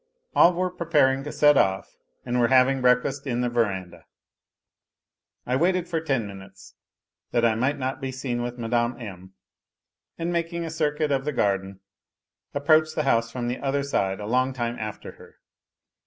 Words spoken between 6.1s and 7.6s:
minutes, that I